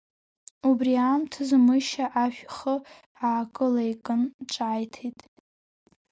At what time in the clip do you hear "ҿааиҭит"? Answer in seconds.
4.51-5.19